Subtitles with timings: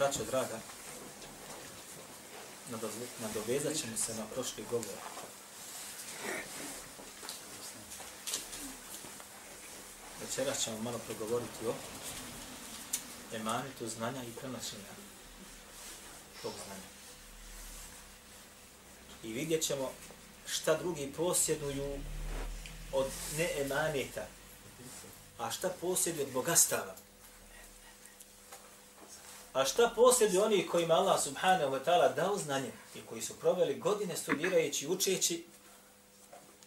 [0.00, 0.58] Braćo draga,
[3.20, 4.94] nadovezat ćemo se na prošli govor.
[10.20, 11.74] Večeras ćemo malo progovoriti o
[13.36, 14.92] emanitu znanja i prenošenja
[16.42, 16.88] tog znanja.
[19.22, 19.92] I vidjet ćemo
[20.46, 21.98] šta drugi posjeduju
[22.92, 23.06] od
[23.38, 24.26] neemaneta,
[25.38, 27.09] a šta posjeduju od bogastava.
[29.52, 33.74] A šta posjeduju oni kojima Allah subhanahu wa ta'ala dao znanje i koji su proveli
[33.74, 35.44] godine studirajući, učeći,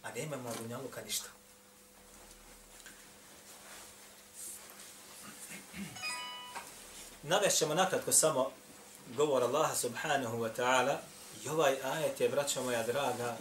[0.03, 1.27] a nemamo na dunjaluka ništa.
[7.23, 8.51] Navešćemo nakratko samo
[9.15, 10.95] govor Allaha subhanahu wa ta'ala
[11.43, 13.37] i ovaj ajet je, braćo moja draga,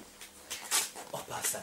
[1.12, 1.62] opasan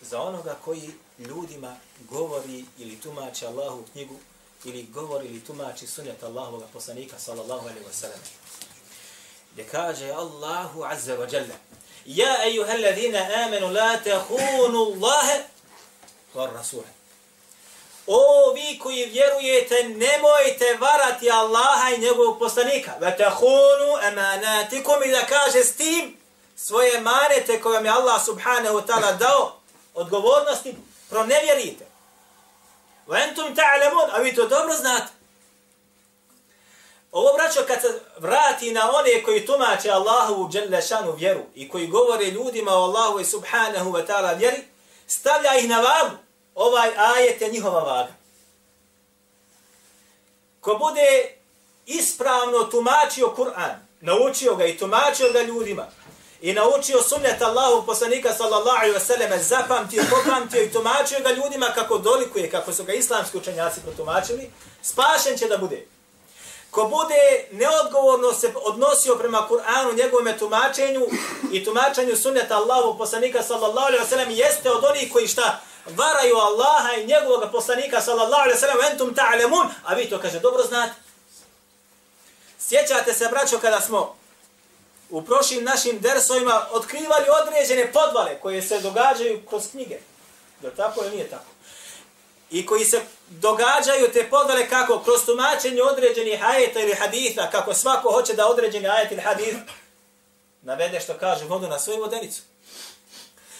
[0.00, 1.76] za onoga koji ljudima
[2.10, 4.18] govori ili tumači Allahu knjigu
[4.64, 8.18] ili govori ili tumači sunnet Allahovog poslanika sallallahu alaihi wa sallam.
[9.52, 11.54] Gdje kaže Allahu azza wa jalla
[12.06, 15.44] Ja ejuha alladhina amanu la tahunu Allahe
[16.34, 16.88] wa rasule.
[18.06, 22.92] O vi koji vjerujete, nemojte varati Allaha i njegovog poslanika.
[23.00, 26.16] Ve tahunu emanatikum i da kaže s tim
[26.56, 29.52] svoje manete koje vam je Allah subhanahu wa ta'ala dao
[29.94, 30.74] odgovornosti
[31.10, 31.91] pronevjerite.
[33.12, 35.12] Wa entum ta'lamun, a vi to dobro znate.
[37.12, 40.50] Ovo braćo kad se vrati na one koji tumače Allahovu
[40.88, 44.56] šanu vjeru i koji govore ljudima o Allahu i subhanahu wa ta'ala vjeri,
[45.06, 46.16] stavlja ih na vagu.
[46.54, 48.12] Ovaj ajet je njihova vaga.
[50.60, 51.36] Ko bude
[51.86, 55.86] ispravno tumačio Kur'an, naučio ga i tumačio ga ljudima,
[56.42, 61.98] i naučio sunnet Allahu poslanika sallallahu alaihi wasallam, zapamtio, popamtio i tumačio ga ljudima kako
[61.98, 64.50] dolikuje, kako su ga islamski učenjaci protumačili,
[64.82, 65.86] spašen će da bude.
[66.70, 71.06] Ko bude neodgovorno se odnosio prema Kur'anu, njegovom tumačenju
[71.52, 76.92] i tumačenju sunneta Allahu poslanika sallallahu alaihi wasallam jeste od onih koji šta varaju Allaha
[76.92, 80.92] i njegovog poslanika sallallahu alaihi wasallam entum ta'lamun, a vi to kaže dobro znate.
[82.58, 84.21] Sjećate se braćo kada smo
[85.12, 89.98] u prošlim našim dersovima otkrivali određene podvale koje se događaju kroz knjige.
[90.62, 91.44] Je tako ili nije tako?
[92.50, 95.02] I koji se događaju te podvale kako?
[95.04, 99.56] Kroz tumačenje određenih ajeta ili haditha, kako svako hoće da određeni ajet ili hadith
[100.62, 102.42] navede što kaže vodu na svoju vodenicu.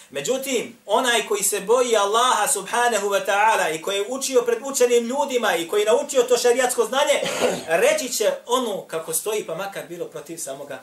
[0.09, 5.07] Međutim, onaj koji se boji Allaha subhanahu wa ta'ala i koji je učio pred učenim
[5.07, 7.21] ljudima i koji je naučio to šarijatsko znanje,
[7.67, 10.79] reći će ono kako stoji pa makar bilo protiv samoga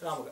[0.00, 0.30] samoga.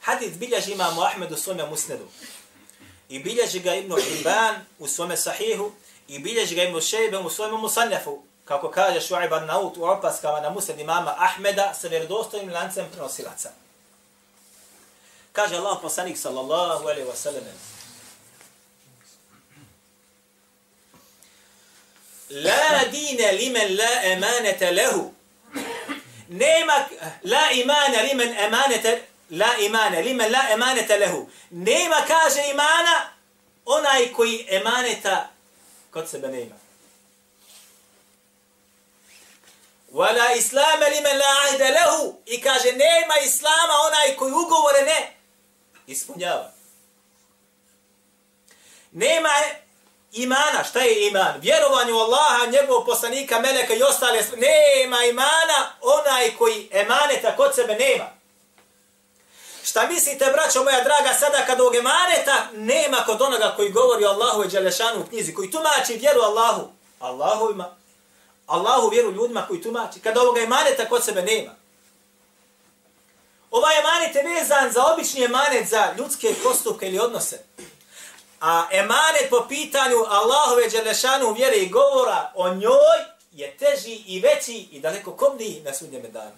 [0.00, 2.08] Hadith bilježi imamo Ahmed u svome musnedu.
[3.08, 5.72] I bilježi ga Ibn Hibban u svome sahihu.
[6.08, 8.22] I bilježi ga Ibn Šejbe u svome musannefu.
[8.44, 13.50] Kako kaže Šu'ib Arnaut u opaskama na musned imama Ahmeda sa vjerodostojnim lancem prenosilaca.
[15.32, 17.44] Kaže Allah poslanik sallallahu alaihi wa sallam.
[22.34, 25.14] La dine limen la emanete lehu.
[26.28, 26.88] Nema
[27.22, 31.30] la imana limen emanete la imana limen la emanete lehu.
[31.50, 33.12] Nema kaže imana
[33.64, 35.30] onaj koji emaneta
[35.90, 36.54] kod sebe nema.
[39.92, 42.20] Wala islama limen la ahde lehu.
[42.26, 45.16] I kaže nema islama onaj koji ugovore ne
[45.86, 46.52] ispunjava.
[48.92, 49.28] Nema
[50.12, 51.40] imana, šta je iman?
[51.40, 54.22] Vjerovanje u Allaha, njegovog poslanika, meleka i ostale.
[54.36, 58.04] Nema imana onaj koji emaneta kod sebe nema.
[59.64, 64.08] Šta mislite, braćo moja draga, sada kad ovog emaneta nema kod onoga koji govori o
[64.08, 66.68] Allahu i Đelešanu u knjizi, koji tumači vjeru Allahu,
[67.00, 67.76] Allahu ima,
[68.46, 71.50] Allahu vjeru ljudima koji tumači, kada ovoga emaneta kod sebe nema.
[73.50, 77.38] Ovaj emanet je vezan za obični emanet za ljudske postupke ili odnose.
[78.42, 82.98] A emanet po pitanju Allahove Đelešanu vjere i govora o njoj
[83.32, 86.36] je teži i veći i daleko komniji na sudnjeme danu.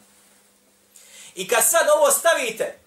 [1.35, 2.79] I kad sad ovo stavite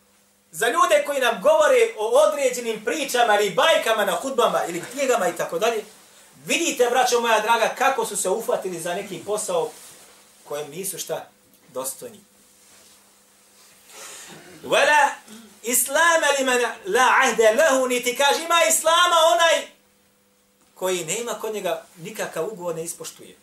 [0.51, 5.37] za ljude koji nam govore o određenim pričama ili bajkama na hudbama ili knjigama i
[5.37, 5.83] tako dalje,
[6.45, 9.71] Vidite, braćo moja draga, kako su se ufatili za neki posao
[10.43, 11.29] kojem nisu šta
[11.73, 12.19] dostojni.
[14.63, 15.09] Vela
[15.67, 19.67] islama li man la ahde lehu, niti kaže ima islama onaj
[20.75, 23.35] koji nema kod njega nikakav ugovor ne ispoštuje.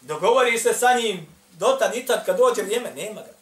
[0.00, 3.36] Dogovori se sa njim dotad i tad kad dođe vrijeme, nema ga.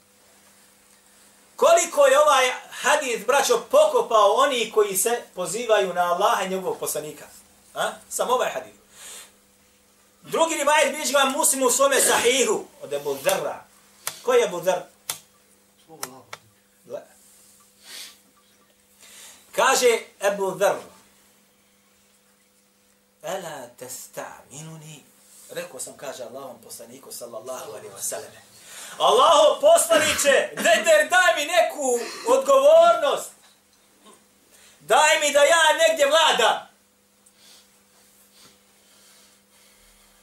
[1.57, 7.25] Koliko je ovaj hadith, braćo, pokopao oni koji se pozivaju na Allaha i njegovog poslanika?
[7.75, 7.91] A?
[8.09, 8.79] Samo ovaj hadith.
[10.23, 13.65] Drugi rivajet biće vam muslim u svome sahihu od Ebu Dharra.
[14.23, 14.87] Ko je Ebu Dharra?
[19.57, 20.75] Kaže Ebu Dhr,
[23.23, 25.01] Ela testa'minuni.
[25.51, 28.33] Rekao sam, kaže Allahom poslaniku sallallahu alaihi wa sallam.
[28.99, 31.99] Allaho poslaniće, deder, daj mi neku
[32.29, 33.31] odgovornost.
[34.81, 36.69] Daj mi da ja negdje vladam.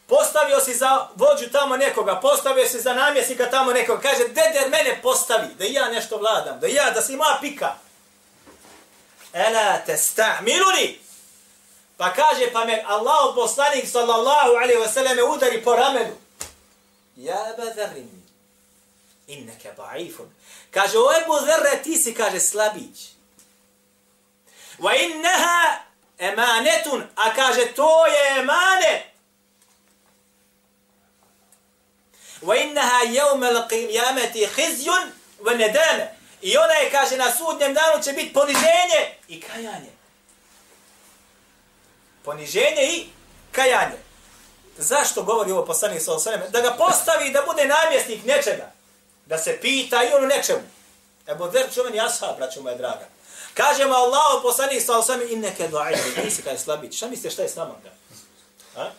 [0.08, 4.02] Postavio si za vođu tamo nekoga, postavio si za namjesnika tamo nekoga.
[4.02, 7.76] Kaže, deder mene postavi, da ja nešto vladam, da ja, da si moja pika.
[9.34, 11.00] Ela testa'miluni.
[11.98, 16.18] Pa kaže, pa me Allah poslanik sallallahu alaihi wa sallam udari po ramenu.
[17.18, 18.22] Ja badharini
[19.28, 20.28] inneke da'ifun.
[20.72, 22.98] Kaže, o Ebu Zerre, ti si, kaže, slabić.
[24.80, 25.84] Wa inneha
[26.18, 29.04] emanetun, a kaže, to je emanet.
[32.42, 36.21] Wa inneha jevme l'qiyameti hizjun wa nedame.
[36.42, 39.92] I ona je, kaže, na sudnjem danu će biti poniženje i kajanje.
[42.24, 43.06] Poniženje i
[43.52, 43.98] kajanje.
[44.78, 46.42] Zašto govori ovo poslanik sa osanem?
[46.50, 48.72] Da ga postavi da bude namjesnik nečega
[49.26, 50.62] da se pita i ono nečemu.
[51.28, 53.08] Ebu Dher čuven jasha, braću moja draga.
[53.54, 56.98] Kažemo Allahu poslanik sa osami i neke duaje, nisi kaj slabić.
[56.98, 57.74] Šta mislite šta je s nama?
[57.84, 57.92] Da?
[58.82, 58.92] A?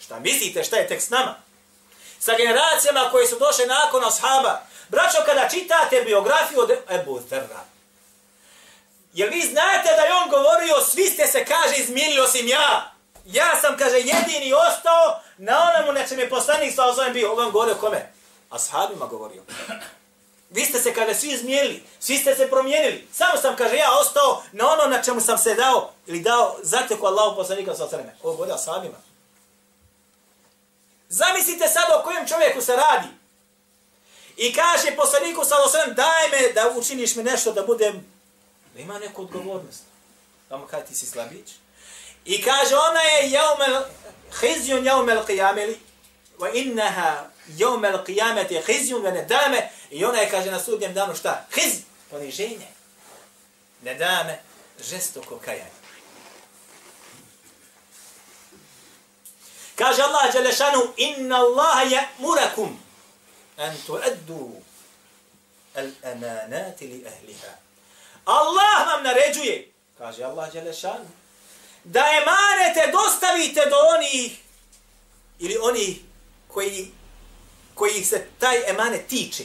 [0.00, 1.36] Šta mislite šta je tek s nama?
[2.20, 4.60] Sa generacijama koje su došle nakon ashaba.
[4.88, 7.60] Braćo, kada čitate biografiju od Ebu Dherra,
[9.12, 12.92] Jel vi znate da je on govorio, svi ste se, kaže, izmijenili osim ja.
[13.26, 17.32] Ja sam, kaže, jedini ostao na onomu na čem je poslanik sa ozovem bio.
[17.32, 18.12] On govorio kome?
[18.50, 19.42] ashabima govorio.
[20.50, 23.08] Vi ste se, kaže, svi izmijenili, svi ste se promijenili.
[23.12, 27.06] Samo sam, kaže, ja ostao na ono na čemu sam se dao, ili dao zateku
[27.06, 28.06] Allahu poslanika sa ozovem.
[28.22, 28.96] Ovo govorio ashabima.
[31.08, 33.08] Zamislite sad o kojem čovjeku se radi.
[34.36, 38.06] I kaže poslaniku sa osreme, daj me da učiniš mi nešto da budem,
[38.74, 39.82] da ima neku odgovornost.
[40.50, 41.50] Vamo kada ti si slabić.
[42.24, 43.82] I kaže, ona je jaumel,
[44.40, 45.76] hizjun jaumel qiyameli,
[46.38, 51.16] wa innaha jaumel el qiyameti hizjun ve nedame i ona je kaže na sudnjem danu
[51.16, 51.46] šta?
[51.54, 52.66] Hiz, poniženje.
[53.82, 54.42] Nedame,
[54.90, 55.77] žestoko kajanje.
[59.78, 62.80] Kaže Allah Đelešanu, inna Allaha je murakum
[63.58, 64.52] an tuaddu
[65.74, 67.52] al amanati li ahliha.
[68.24, 71.06] Allah vam naređuje, kaže Allah Đelešanu,
[71.84, 74.38] da emanete dostavite do onih
[75.38, 76.02] ili oni
[76.48, 76.90] koji
[77.74, 79.44] koji se taj emanet tiče.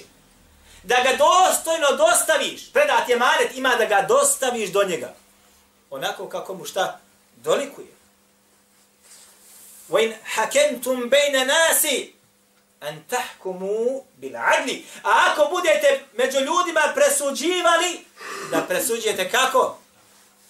[0.84, 5.14] Da ga dostojno dostaviš, predat je emanet, ima da ga dostaviš do njega.
[5.90, 7.00] Onako kako mu šta
[7.36, 7.88] dolikuje.
[9.89, 11.85] وَإِنْ حَكَمْتُمْ بَيْنَ نَاسِ
[12.83, 18.05] أَنْ تَحْكُمُوا بِالْعَدْلِ A ako budete među ljudima presuđivali,
[18.51, 19.79] da presuđujete kako?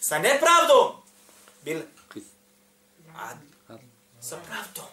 [0.01, 0.93] Sa nepravdom.
[1.65, 1.81] Bil
[4.21, 4.85] Sa pravdom.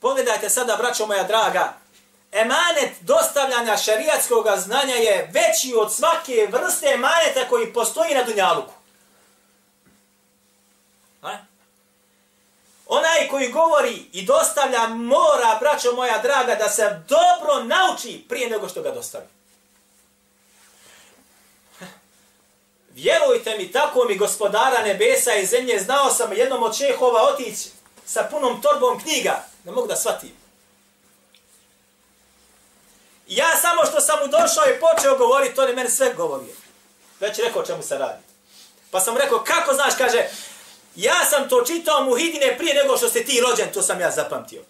[0.00, 1.76] Pogledajte sada, braćo moja draga,
[2.32, 8.72] emanet dostavljanja šarijatskog znanja je veći od svake vrste emaneta koji postoji na Dunjaluku.
[12.91, 18.69] Onaj koji govori i dostavlja mora, braćo moja draga, da se dobro nauči prije nego
[18.69, 19.25] što ga dostavi.
[22.89, 27.69] Vjerujte mi, tako mi gospodara nebesa i zemlje, znao sam jednom od čehova otići
[28.05, 30.33] sa punom torbom knjiga, Ne mogu da shvatim.
[33.27, 36.53] Ja samo što sam mu došao i počeo govoriti, on je meni sve govorio.
[37.19, 38.23] Već je rekao čemu se radi.
[38.91, 40.29] Pa sam rekao, kako znaš, kaže,
[41.01, 44.11] ja sam to čitao mu hidine prije nego što ste ti rođen, to sam ja
[44.11, 44.61] zapamtio.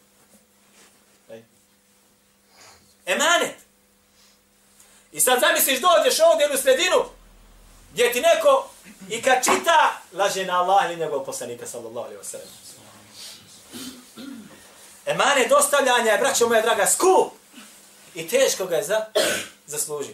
[3.05, 3.55] Emanet.
[5.11, 7.05] I sad zamisliš, dođeš ovdje u sredinu,
[7.93, 8.69] gdje ti neko,
[9.09, 12.47] i kad čita, laže na Allah ili njegov poslanika, sallallahu alaihi wa sallam.
[15.05, 17.33] Emane dostavljanja je, braćo moja draga, skup.
[18.15, 19.05] I teško ga je za,
[19.73, 20.13] zasluži.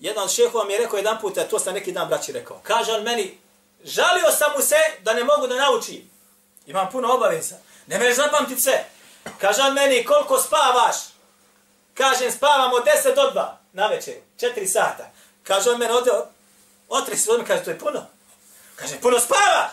[0.00, 2.60] Jedan od šehova mi je rekao jedan put, a to sam neki dan braći rekao.
[2.62, 3.38] Kaže on meni,
[3.86, 6.10] žalio sam mu se da ne mogu da naučim.
[6.66, 7.56] Imam puno obaveza.
[7.86, 8.84] Ne mreš zapamtiti sve.
[9.40, 10.96] Kaže on meni, koliko spavaš?
[11.94, 15.10] Kažem, spavam od 10 do 2 na večer, 4 sata.
[15.42, 16.10] Kaže on meni, ode,
[16.88, 18.06] otri se, kaže, to je puno.
[18.76, 19.70] Kaže, puno spavaš!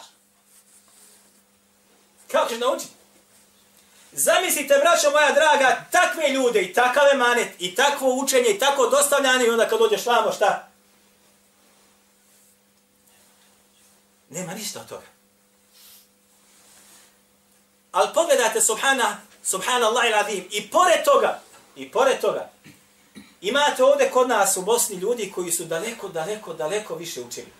[2.31, 2.91] Kako ćeš naučiti?
[4.11, 9.45] Zamislite, braćo moja draga, takve ljude i takav emanet i takvo učenje i tako dostavljanje
[9.45, 10.67] i onda kad dođeš vamo, šta?
[14.33, 15.05] Nema ništa od toga.
[17.91, 21.41] Ali pogledajte, subhana, subhanallah il adim, i pored toga,
[21.75, 22.49] i pored toga,
[23.41, 27.53] imate ovdje kod nas u Bosni ljudi koji su daleko, daleko, daleko više učili.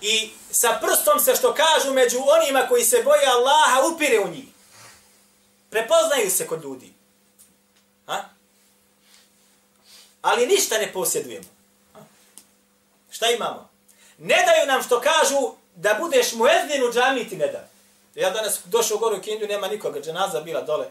[0.00, 4.48] I sa prstom se što kažu među onima koji se boje Allaha upire u njih.
[5.70, 6.92] Prepoznaju se kod ljudi.
[8.06, 8.24] Ha?
[10.22, 11.48] Ali ništa ne posjedujemo.
[11.94, 12.00] Ha?
[13.10, 13.71] Šta imamo?
[14.18, 17.68] Ne daju nam što kažu da budeš muezdin u džami ti ne da.
[18.14, 20.86] Ja danas došao gore u Kindiju, nema nikoga, dženaza bila dole.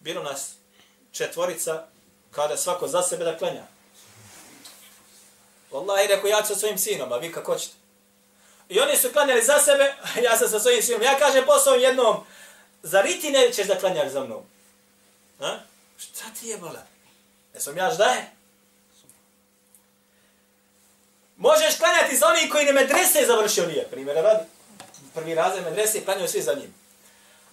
[0.00, 0.50] Bilo nas
[1.12, 1.86] četvorica,
[2.30, 3.62] kada svako za sebe da klanja.
[5.70, 7.74] Wallahi, rekao, ja sa svojim sinom, a vi kako hoćete.
[8.68, 9.94] I oni su klanjali za sebe,
[10.26, 11.02] ja sam sa svojim sinom.
[11.02, 12.24] Ja kažem posao jednom,
[12.82, 14.42] zar i ti ne ćeš da klanjaš za mnom?
[15.40, 15.58] Ha?
[15.98, 16.82] Šta ti je, bola?
[17.54, 18.30] Ne sam ja ždaje?
[21.42, 23.88] Možeš klanjati za onih koji ne medrese završio nije.
[23.90, 24.44] Primjera radi.
[25.14, 26.74] Prvi razred medrese klanjaju svi za njim.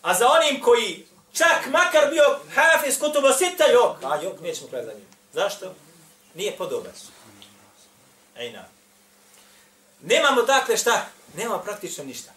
[0.01, 4.03] A za onim koji čak makar bio hafiz kutubo sita jok.
[4.03, 5.07] A jok, nećemo klanjati za njim.
[5.33, 5.73] Zašto?
[6.33, 6.91] Nije podoban.
[8.37, 8.65] Ejna.
[10.01, 11.05] Nemamo dakle šta?
[11.35, 12.31] Nema praktično ništa.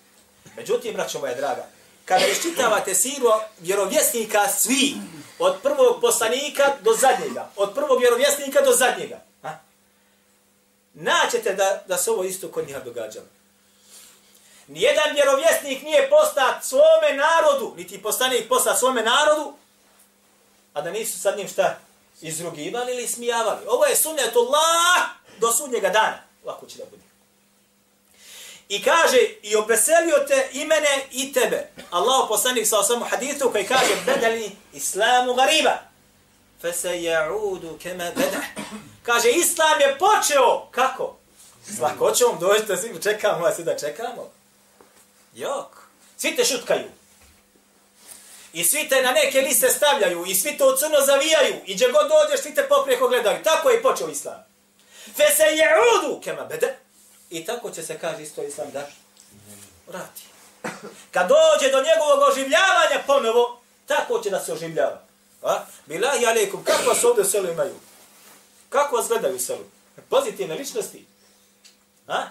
[0.57, 1.67] Međutim, braćo moja draga,
[2.05, 3.31] kada iščitavate siru
[3.61, 4.95] vjerovjesnika svi,
[5.39, 9.32] od prvog poslanika do zadnjega, od prvog vjerovjesnika do zadnjega
[10.95, 13.27] naćete da, da se ovo isto kod njega događalo.
[14.67, 19.55] Nijedan vjerovjesnik nije postat svome narodu, niti postanik postat svome narodu,
[20.73, 21.79] a da nisu sad njim šta
[22.21, 23.67] izrugivali ili smijavali.
[23.67, 26.19] Ovo je sunnetullah do sudnjega dana.
[26.45, 27.03] Lako će da bude.
[28.69, 31.69] I kaže, i obveselio te i mene i tebe.
[31.91, 35.79] Allah poslanik sa osamu hadithu koji kaže, bedali islamu gariba.
[36.61, 38.45] Fese ja'udu keme bedah.
[39.03, 40.69] Kaže, islam je počeo.
[40.71, 41.17] Kako?
[41.67, 44.31] S lakoćom dođete, svi čekamo, a svi da čekamo.
[45.35, 45.83] Jok.
[46.17, 46.89] Svi te šutkaju.
[48.53, 50.25] I svi te na neke liste stavljaju.
[50.27, 51.55] I svi te u crno zavijaju.
[51.67, 53.43] I gdje god dođeš, svi te poprijeko gledaju.
[53.45, 54.45] Tako je počeo islam.
[55.17, 55.69] Fe se je
[55.99, 56.77] udu, kema bede.
[57.31, 58.87] I tako će se kaže isto islam da
[59.87, 60.23] vrati.
[61.11, 65.03] Kad dođe do njegovog oživljavanja ponovo, tako će da se oživljava.
[65.43, 65.65] A?
[65.87, 67.75] Bilahi alaikum, kako se ovdje selo imaju?
[68.73, 69.65] Kako vas gledaju u selu?
[70.09, 71.07] Pozitivne ličnosti?
[72.07, 72.25] A?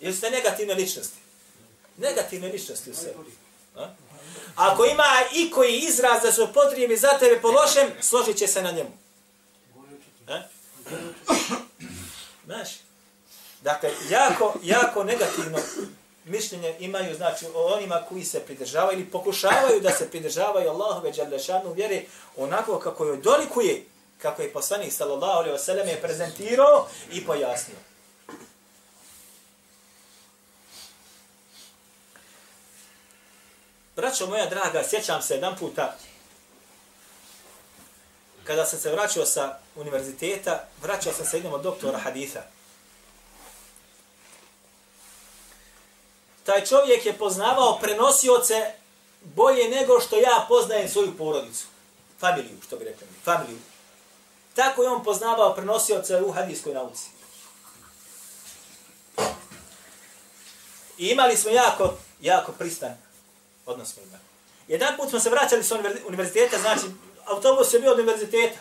[0.00, 1.18] Ili ste negativne ličnosti?
[1.96, 3.24] Negativne ličnosti u selu.
[3.76, 3.88] A?
[4.56, 8.62] Ako ima i koji izraz da su potrebi za tebe po lošem, složit će se
[8.62, 8.90] na njemu.
[10.28, 10.42] A?
[12.44, 12.68] Znaš?
[13.62, 15.58] Dakle, jako, jako negativno
[16.24, 21.72] mišljenje imaju, znači, o onima koji se pridržavaju ili pokušavaju da se pridržavaju Allahove džalešanu
[21.72, 22.02] vjere
[22.36, 23.84] onako kako joj dolikuje,
[24.18, 27.76] kako je poslanik sallallahu alejhi ve sellem je prezentirao i pojasnio.
[33.96, 35.96] Braćo moja draga, sjećam se jedan puta
[38.44, 42.42] kada sam se vraćao sa univerziteta, vraćao sam se jednom od doktora haditha.
[46.48, 48.72] taj čovjek je poznavao prenosioce
[49.22, 51.66] bolje nego što ja poznajem svoju porodicu.
[52.20, 53.06] Familiju, što bi rekli.
[53.24, 53.58] Familiju.
[54.58, 57.10] Tako je on poznavao prenosioce u hadijskoj nauci.
[60.98, 62.96] I imali smo jako, jako pristan
[63.66, 64.22] odnos smo imali.
[64.68, 66.86] Jedan put smo se vraćali sa univerziteta, znači
[67.24, 68.58] autobus je bio od univerziteta.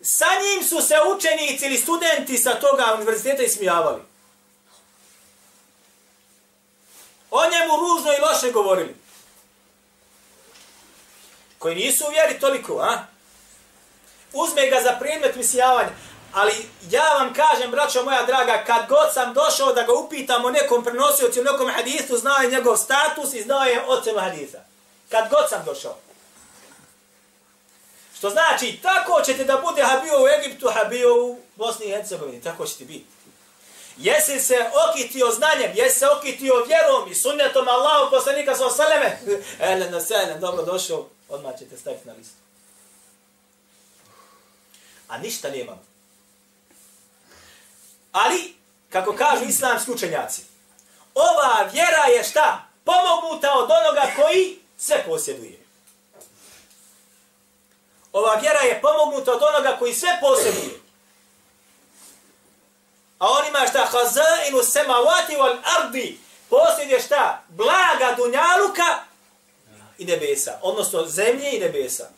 [0.00, 4.02] Sa njim su se učenici ili studenti sa toga univerziteta ismijavali.
[7.30, 8.94] o njemu ružno i loše govorili.
[11.58, 13.15] Koji nisu u vjeri toliko, a?
[14.36, 15.90] Uzme ga za predmet misijavanja.
[16.32, 16.52] Ali
[16.90, 20.84] ja vam kažem, braćo moja draga, kad god sam došao da ga upitam o nekom
[20.84, 24.58] prenosiocu, o nekom hadisu, znao je njegov status i znao je ocenu hadisa.
[25.08, 25.96] Kad god sam došao.
[28.18, 32.42] Što znači, tako ćete da bude habio u Egiptu, habio u Bosni i Hercegovini.
[32.42, 33.06] Tako ćete biti.
[33.96, 34.56] Jesi se
[34.90, 39.18] okitio znanjem, jesi se okitio vjerom i sunnetom Allahu poslanika sa osaleme?
[39.60, 42.45] Ele na selen, dobro došao, odmah ćete staviti na listu
[45.08, 45.80] a ništa nemam.
[48.12, 48.54] Ali,
[48.90, 50.42] kako kažu islamski učenjaci,
[51.14, 52.66] ova vjera je šta?
[52.84, 55.66] Pomognuta od onoga koji sve posjeduje.
[58.12, 60.80] Ova vjera je pomognuta od onoga koji sve posjeduje.
[63.18, 63.88] A on ima šta?
[63.90, 66.18] Hazainu semavati wal ardi.
[66.50, 67.42] Posjeduje šta?
[67.48, 69.04] Blaga dunjaluka
[69.98, 70.58] i nebesa.
[70.62, 72.10] Odnosno zemlje i nebesa.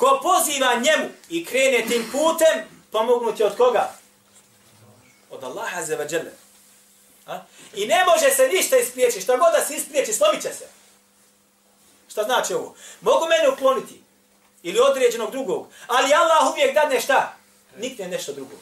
[0.00, 3.92] Ko poziva njemu i krene tim putem, pomognuti od koga?
[5.30, 6.30] Od Allaha za vađele.
[7.74, 9.20] I ne može se ništa ispriječiti.
[9.20, 10.68] Šta god da se ispriječi, slomit će se.
[12.10, 12.74] Šta znači ovo?
[13.00, 14.02] Mogu mene ukloniti.
[14.62, 15.66] Ili određenog drugog.
[15.86, 17.36] Ali Allah uvijek dadne šta?
[17.76, 18.56] Nikne nešto drugo.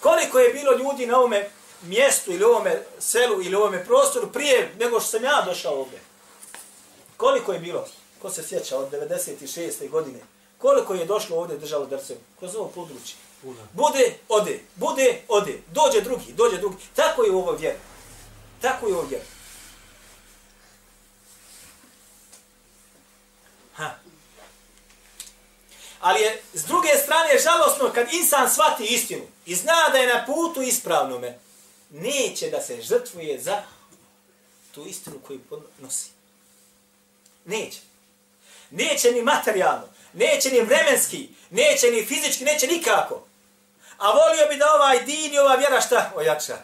[0.00, 1.48] Koliko je bilo ljudi na ovome
[1.82, 6.00] mjestu ili ovome selu ili ovome prostoru prije nego što sam ja došao ovdje?
[7.16, 7.88] Koliko je bilo?
[8.22, 9.90] Ko se sjeća od 96.
[9.90, 10.18] godine?
[10.58, 12.16] Koliko je došlo ovdje držalo drcem?
[12.38, 13.16] Kroz ovo područje?
[13.72, 14.60] Bude, ode.
[14.76, 15.62] Bude, ode.
[15.72, 16.76] Dođe drugi, dođe drugi.
[16.94, 17.78] Tako je u ovoj vjeri.
[18.60, 19.24] Tako je u ovoj vjeri.
[23.74, 23.90] Ha.
[26.00, 30.24] Ali je, s druge strane, žalosno kad insan shvati istinu i zna da je na
[30.26, 31.38] putu ispravnome,
[31.90, 33.62] neće da se žrtvuje za
[34.74, 35.40] tu istinu koju
[35.78, 36.10] nosi.
[37.44, 37.91] Neće.
[38.72, 43.22] Neće ni materijalno, neće ni vremenski, neće ni fizički, neće nikako.
[43.98, 46.56] A volio bi da ovaj din i ova vjera šta ojača.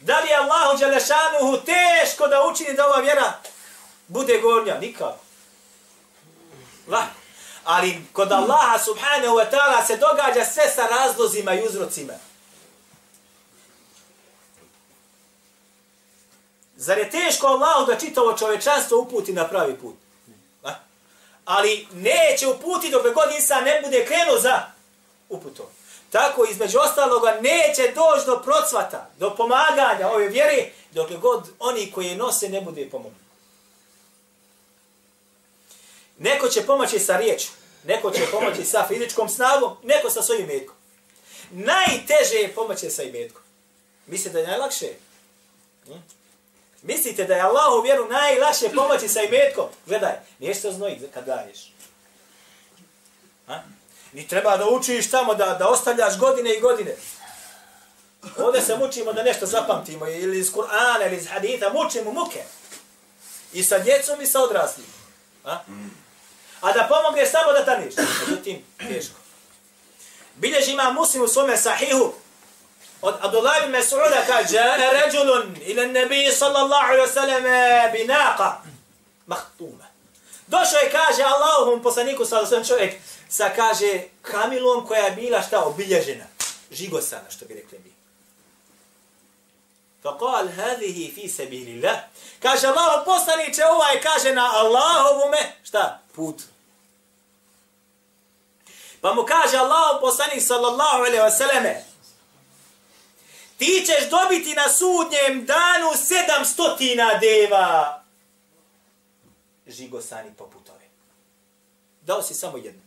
[0.00, 3.32] Da li je Allahu Đelešanuhu teško da učini da ova vjera
[4.08, 4.78] bude gornja?
[4.78, 5.18] Nikako.
[6.88, 7.14] Lako.
[7.64, 12.12] Ali kod Allaha subhanahu wa ta'ala se događa sve sa razlozima i uzrocima.
[16.76, 19.94] Zar je teško Allahu da čitavo čovečanstvo uputi na pravi put?
[20.64, 20.74] A?
[21.44, 24.62] Ali neće uputi dok god insan ne bude krenuo za
[25.28, 25.66] uputom.
[26.10, 32.06] Tako između ostaloga neće doći do procvata, do pomaganja ove vjere, dok god oni koji
[32.06, 33.26] je nose ne bude pomogli.
[36.18, 40.76] Neko će pomoći sa riječom, neko će pomoći sa fizičkom snagom, neko sa svojim metkom.
[41.50, 43.42] Najteže je pomoći sa imetkom.
[44.06, 44.86] Mislite da je najlakše?
[45.86, 45.92] Hm?
[46.86, 49.66] Mislite da je Allahu vjeru najlaše pomoći sa imetkom?
[49.86, 51.72] Gledaj, nije se znoji kad daješ.
[53.46, 53.62] Ha?
[54.12, 56.96] Ni treba da učiš tamo, da, da ostavljaš godine i godine.
[58.38, 62.42] Ovdje se mučimo da nešto zapamtimo, ili iz Kur'ana, ili iz hadita, mučimo muke.
[63.52, 64.86] I sa djecom i sa odraslim.
[65.44, 65.58] A,
[66.60, 67.94] A da pomogne samo da taniš.
[68.20, 69.14] Međutim, teško.
[70.34, 72.12] Bilježi ima muslim u svome sahihu,
[73.06, 77.42] od Abdullah ibn Mas'uda kaže, Jana rajulun ila nabi sallallahu alaihi wa sallam
[77.92, 78.52] bi naqa
[79.26, 79.86] mahtuma.
[80.46, 82.94] Došao je, kaže Allahovom poslaniku sallallahu alaihi čovjek,
[83.28, 86.24] sa kaže kamilom koja je bila šta obilježena.
[86.70, 87.92] Žigosana, što bi rekli mi.
[90.04, 91.96] Faqal hadhihi fi sabilillah.
[92.42, 96.00] Kaže Allah poslanice ovaj kaže na Allahovome šta?
[96.14, 96.42] Put.
[99.00, 101.84] Pa mu kaže Allah poslanik sallallahu alejhi ve selleme
[103.58, 108.02] Ti ćeš dobiti na sudnjem danu sedamstotina deva
[109.66, 110.84] žigosani poput ove.
[112.02, 112.82] Dao si samo jednu.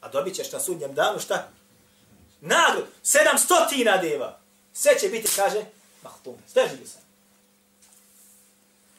[0.00, 1.48] A dobit ćeš na sudnjem danu šta?
[2.40, 4.38] Nagrod, sedamstotina deva.
[4.72, 5.64] Sve će biti, kaže,
[6.02, 6.34] mahtum.
[6.52, 7.02] Sve žigosani.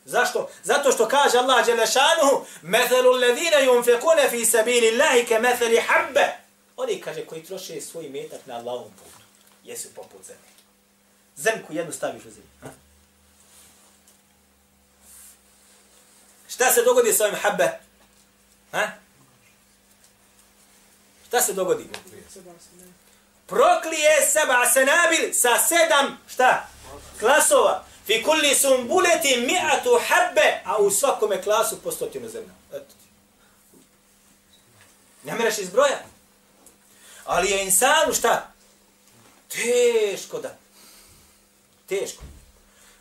[0.06, 0.50] Zašto?
[0.64, 6.38] Zato što kaže Allah Đelešanuhu Methelu ledine yunfekune fi sabili Allahi ke metheli habbe.
[6.78, 9.23] Oni kaže koji troše svoj metak na Allahom putu
[9.64, 10.54] jesu poput zemlje.
[11.36, 12.50] Zemku jednu staviš u zemlju.
[12.62, 12.70] Ha?
[16.48, 17.80] Šta se dogodi sa ovim habbe?
[18.72, 18.92] Ha?
[21.28, 21.90] Šta se dogodi?
[23.48, 26.68] Proklije seba senabil sa sedam, šta?
[27.20, 27.86] Klasova.
[28.06, 32.54] Fi kulli sumbuleti mi'atu habbe, a u svakome klasu po stotinu zemlja.
[32.74, 32.96] Eto.
[35.24, 36.00] Ne mereš izbroja.
[37.26, 38.53] Ali je insanu šta?
[39.54, 40.58] Teško da.
[41.90, 42.24] Teško.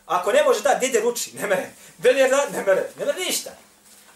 [0.05, 1.69] Ako ne može da, dide ruči, ne mere.
[1.97, 2.89] Velje da, ne mere.
[2.99, 3.51] Ne mere ništa.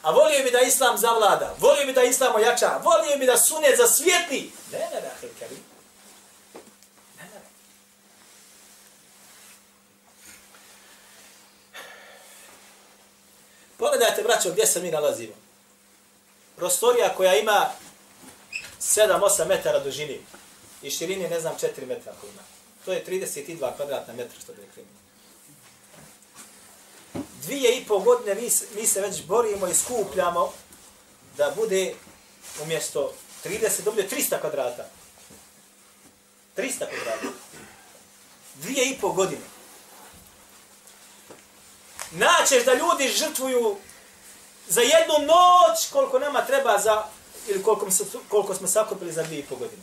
[0.02, 3.78] A volio bi da islam zavlada, volio bi da islam ojača, volio bi da sunet
[3.78, 4.52] zasvijetli.
[4.71, 5.63] Ne mere, ahir karim.
[7.17, 7.45] Ne mere.
[13.78, 15.34] Pogledajte, braćo, gdje se mi nalazimo.
[16.56, 17.69] Prostorija koja ima
[18.80, 20.21] 7-8 metara dužini
[20.81, 22.41] i širine ne znam 4 metra ako ima.
[22.85, 24.83] To je 32 kvadratna metra što bi rekli.
[27.43, 30.53] Dvije i pol godine mi, mi se već borimo i skupljamo
[31.37, 31.93] da bude
[32.63, 33.13] umjesto
[33.45, 34.85] 30 bude 300 kvadrata.
[36.57, 37.37] 300 kvadrata.
[38.55, 39.41] Dvije i pol godine.
[42.11, 43.77] Naćeš da ljudi žrtvuju
[44.67, 47.03] za jednu noć koliko nama treba za,
[47.47, 47.87] ili koliko,
[48.29, 49.81] koliko smo sakupili za dvije i pol godine.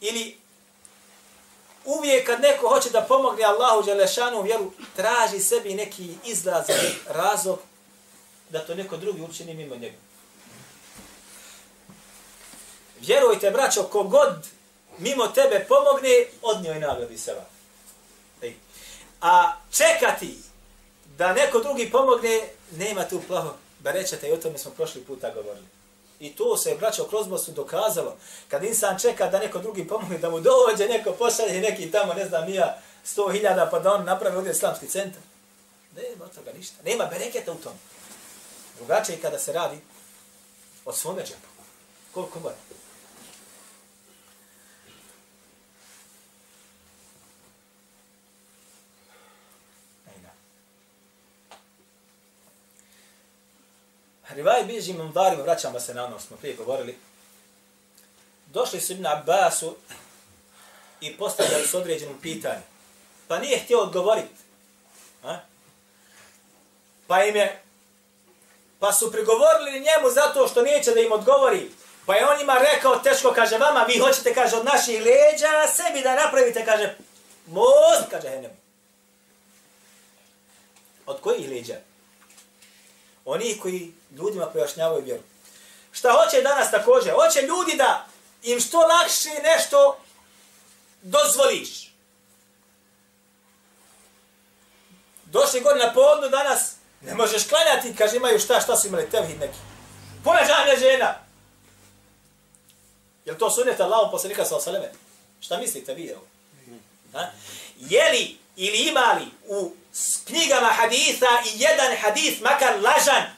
[0.00, 0.36] Ili
[1.84, 6.66] uvijek kad neko hoće da pomogne Allahu Đelešanu vjeru, traži sebi neki izlaz,
[7.08, 7.58] razlog
[8.50, 9.96] da to neko drugi učini mimo njega.
[13.00, 14.46] Vjerujte, braćo, kogod
[14.98, 17.44] mimo tebe pomogne, od njoj nagradi seba.
[19.20, 20.38] A čekati
[21.16, 25.66] da neko drugi pomogne, nema tu plaho berećete i o tome smo prošli puta govorili.
[26.20, 28.16] I to se, braćo, kroz Bosnu dokazalo.
[28.48, 32.28] Kad insan čeka da neko drugi pomogne, da mu dođe neko pošalje neki tamo, ne
[32.28, 35.22] znam, nija, sto hiljada, pa da on napravi ovdje islamski centar.
[35.96, 36.76] Nema od toga ništa.
[36.84, 37.72] Nema bereketa u tom.
[38.76, 39.78] Drugačije kada se radi
[40.84, 41.48] od svome džepa.
[42.14, 42.54] Koliko mora?
[54.38, 56.98] Rivaj bilježi imam darima, vraćamo se na ono, smo prije govorili.
[58.46, 59.76] Došli su Ibn Abbasu
[61.00, 62.62] i postavljali su određenu pitanje.
[63.28, 64.34] Pa nije htio odgovoriti.
[65.24, 65.38] A?
[67.06, 67.62] Pa im je,
[68.78, 71.70] pa su prigovorili njemu zato što neće da im odgovori.
[72.06, 76.02] Pa je on njima rekao, teško, kaže, vama, vi hoćete, kaže, od naših leđa sebi
[76.02, 76.96] da napravite, kaže,
[77.46, 78.50] most, kaže, henem.
[81.06, 81.76] Od kojih leđa?
[83.24, 85.22] Oni koji ljudima pojašnjavaju vjeru.
[85.92, 87.14] Šta hoće danas također?
[87.14, 88.06] Hoće ljudi da
[88.42, 89.98] im što lakše nešto
[91.02, 91.92] dozvoliš.
[95.24, 99.40] Došli god na povodnu danas, ne možeš klanjati, kaže imaju šta, šta su imali tevhid
[99.40, 99.58] neki.
[100.24, 101.14] Pomeđanje žena.
[103.24, 104.92] Je to sunet Allahom poslanika sa osaleme?
[105.40, 106.06] Šta mislite vi?
[106.06, 106.22] Evo?
[107.12, 107.30] Ha?
[107.78, 109.72] Je li ili imali u
[110.26, 113.37] knjigama haditha i jedan hadith makar lažan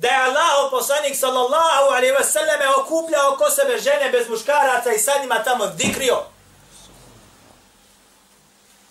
[0.00, 4.98] da je Allah poslanik sallallahu alaihi wa sallam okupljao oko sebe žene bez muškaraca i
[4.98, 6.22] sad njima tamo dikrio.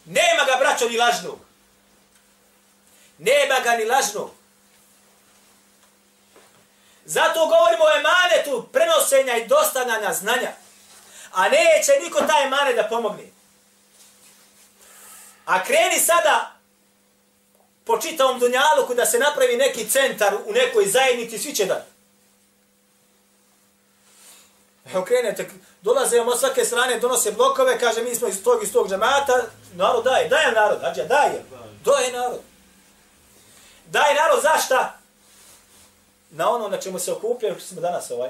[0.06, 1.40] Nema ga braćo ni lažnog.
[3.18, 4.32] Nema ga ni lažnog.
[7.06, 10.52] Zato govorimo o emanetu prenosenja i dostavljanja znanja.
[11.32, 13.24] A neće niko taj emanet da pomogne.
[15.46, 16.55] A kreni sada
[17.86, 21.92] po čitavom dunjaluku da se napravi neki centar u nekoj zajednici, svi će dati.
[24.94, 25.50] Evo krenete,
[25.82, 29.44] dolaze vam od svake strane, donose blokove, kaže mi smo iz tog iz tog džemata,
[29.74, 31.44] narod daje, daje narod, ađa, daje,
[31.86, 32.40] daje narod.
[33.86, 35.00] Daje narod zašta?
[36.32, 38.30] Na ono na čemu se okupljaju, što smo danas ovaj.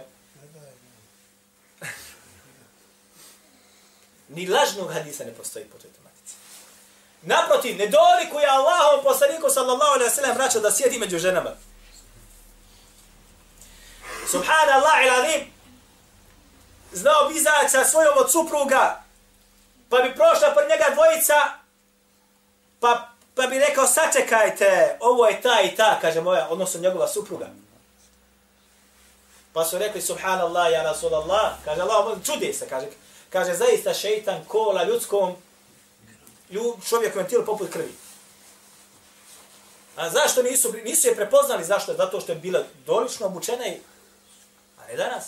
[4.30, 5.90] Ni lažnog hadisa ne postoji po toj
[7.26, 11.50] Naprotiv, ne dolikuje Allahom poslaniku sallallahu alaihi sallam vraća da sjedi među ženama.
[14.32, 15.54] Subhanallah alazim.
[16.92, 19.04] Znao bi izaći sa svojom od supruga,
[19.90, 21.34] pa bi prošla pred njega dvojica,
[22.80, 27.48] pa, pa bi rekao, sačekajte, ovo je ta i ta, kaže moja, odnosno njegova supruga.
[29.54, 32.88] Pa su rekli, subhanallah, ja rasulallah, kaže Allah, čudi se, kaže,
[33.30, 35.36] kaže, zaista šeitan kola ljudskom
[36.50, 37.92] ljud, čovjekovom tijelu poput krvi.
[39.96, 41.64] A zašto nisu, nisu je prepoznali?
[41.64, 41.94] Zašto?
[41.94, 43.78] Zato što je bila dolično obučena i...
[44.80, 45.26] A ne danas.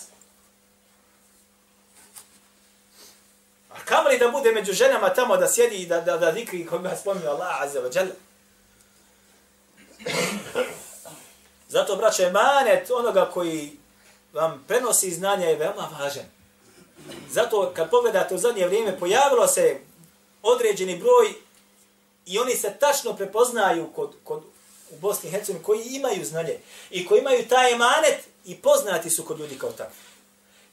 [3.70, 6.66] A kamo li da bude među ženama tamo da sjedi i da, da, da dikri
[6.66, 8.14] kojima spominje Allah azza wa jalla?
[11.68, 13.76] Zato, braćo, emanet onoga koji
[14.32, 16.24] vam prenosi znanje je veoma važan.
[17.30, 19.80] Zato, kad pogledate u zadnje vrijeme, pojavilo se
[20.42, 21.34] određeni broj
[22.26, 24.42] i oni se tačno prepoznaju kod, kod,
[24.90, 26.58] u Bosni i Hercegovini koji imaju znanje
[26.90, 29.96] i koji imaju taj emanet i poznati su kod ljudi kao takvi.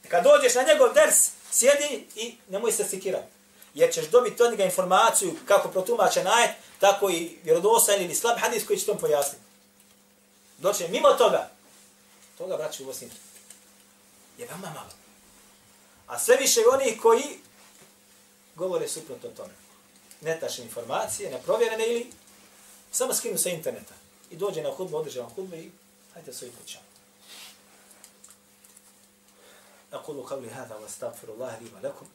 [0.09, 3.27] Kad dođeš na njegov ders, sjedi i nemoj se sikirati.
[3.73, 8.67] Jer ćeš dobiti od njega informaciju kako protumače najet, tako i vjerodosan ili slab hadis
[8.67, 9.45] koji će tom pojasniti.
[10.57, 11.49] Doće mimo toga,
[12.37, 13.09] toga braći u Bosni
[14.37, 14.89] je vama malo.
[16.07, 17.39] A sve više oni koji
[18.56, 19.54] govore suprotno tome.
[20.20, 22.12] Netačne informacije, neprovjerene ili
[22.92, 23.94] samo skinu sa interneta
[24.30, 25.70] i dođe na hudbu, održe vam hudbu i
[26.14, 26.78] hajte svoj kuća.
[29.92, 32.06] أقول قولي هذا واستغفر الله لي ولكم